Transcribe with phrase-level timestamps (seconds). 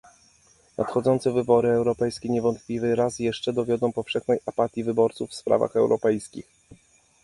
[0.77, 6.45] Nadchodzące wybory europejskie niewątpliwie raz jeszcze dowiodą powszechnej apatii wyborców w sprawach europejskich